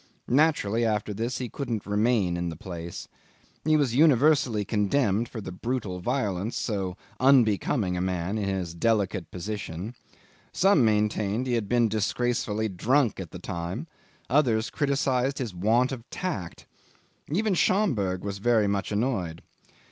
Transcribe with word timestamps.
Naturally 0.27 0.83
after 0.83 1.13
this 1.13 1.37
he 1.37 1.47
couldn't 1.47 1.85
remain 1.85 2.35
in 2.35 2.49
the 2.49 2.55
place. 2.55 3.07
He 3.63 3.77
was 3.77 3.93
universally 3.93 4.65
condemned 4.65 5.29
for 5.29 5.41
the 5.41 5.51
brutal 5.51 5.99
violence, 5.99 6.57
so 6.57 6.97
unbecoming 7.19 7.95
a 7.95 8.01
man 8.01 8.35
in 8.39 8.45
his 8.49 8.73
delicate 8.73 9.29
position; 9.29 9.93
some 10.51 10.83
maintained 10.83 11.45
he 11.45 11.53
had 11.53 11.69
been 11.69 11.87
disgracefully 11.87 12.67
drunk 12.67 13.19
at 13.19 13.29
the 13.29 13.37
time; 13.37 13.85
others 14.27 14.71
criticised 14.71 15.37
his 15.37 15.53
want 15.53 15.91
of 15.91 16.03
tact. 16.09 16.65
Even 17.31 17.53
Schomberg 17.53 18.23
was 18.23 18.39
very 18.39 18.65
much 18.67 18.91
annoyed. 18.91 19.43